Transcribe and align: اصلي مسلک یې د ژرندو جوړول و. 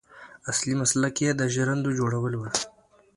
اصلي 0.49 0.73
مسلک 0.81 1.15
یې 1.23 1.29
د 1.35 1.41
ژرندو 1.53 1.89
جوړول 1.99 2.33
و. 2.35 2.41